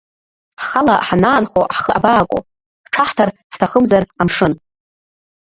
[0.61, 2.39] Ҳхала ҳанаанхо ҳхы абааго,
[2.85, 4.53] ҳҽаҳҭар ҳҭахымзар амшын?!